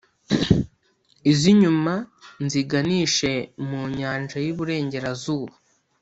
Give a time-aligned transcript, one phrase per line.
[1.31, 1.93] iz’inyuma
[2.45, 3.31] nziganishe
[3.67, 5.55] mu nyanja y’iburengerazuba,